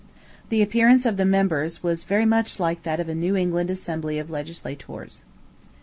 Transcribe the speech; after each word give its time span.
The 0.49 0.63
appearance 0.63 1.05
of 1.05 1.17
the 1.17 1.25
members 1.25 1.83
was 1.83 2.05
very 2.05 2.25
much 2.25 2.59
like 2.59 2.81
that 2.81 2.99
of 2.99 3.07
a 3.07 3.13
New 3.13 3.35
England 3.35 3.69
assembly 3.69 4.17
of 4.17 4.31
legislators. 4.31 5.21